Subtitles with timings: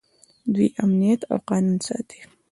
[0.53, 2.19] دوی امنیت او قانون ساتي.